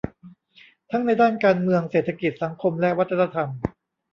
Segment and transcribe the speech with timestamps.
[0.91, 3.49] ทั้งในด้านการเมืองเศรษฐกิจ สังคม และวัฒนธรรม